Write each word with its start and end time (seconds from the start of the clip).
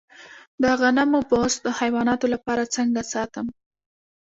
د 0.61 0.63
غنمو 0.79 1.19
بوس 1.29 1.53
د 1.65 1.67
حیواناتو 1.79 2.25
لپاره 2.33 2.71
څنګه 2.75 3.01
ساتم؟ 3.13 3.45